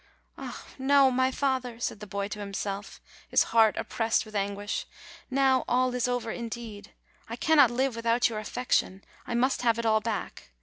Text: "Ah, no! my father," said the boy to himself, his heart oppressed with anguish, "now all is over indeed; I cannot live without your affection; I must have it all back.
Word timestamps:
"Ah, 0.35 0.65
no! 0.79 1.11
my 1.11 1.29
father," 1.29 1.79
said 1.79 1.99
the 1.99 2.07
boy 2.07 2.27
to 2.27 2.39
himself, 2.39 2.99
his 3.29 3.43
heart 3.53 3.77
oppressed 3.77 4.25
with 4.25 4.35
anguish, 4.35 4.87
"now 5.29 5.63
all 5.67 5.93
is 5.93 6.07
over 6.07 6.31
indeed; 6.31 6.91
I 7.29 7.35
cannot 7.35 7.69
live 7.69 7.95
without 7.95 8.27
your 8.27 8.39
affection; 8.39 9.03
I 9.27 9.35
must 9.35 9.61
have 9.61 9.77
it 9.77 9.85
all 9.85 10.01
back. 10.01 10.49